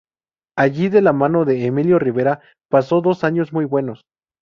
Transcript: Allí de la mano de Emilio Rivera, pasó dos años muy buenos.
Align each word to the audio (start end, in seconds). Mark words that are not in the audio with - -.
Allí 0.57 0.89
de 0.89 0.99
la 1.03 1.13
mano 1.13 1.45
de 1.45 1.63
Emilio 1.63 1.99
Rivera, 1.99 2.41
pasó 2.71 3.01
dos 3.01 3.23
años 3.23 3.53
muy 3.53 3.65
buenos. 3.65 4.01